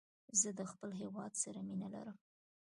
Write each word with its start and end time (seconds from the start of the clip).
زه 0.41 0.49
د 0.59 0.61
خپل 0.71 0.89
هېواد 1.01 1.33
سره 1.43 1.59
مینه 1.67 1.87
لرم. 1.95 2.17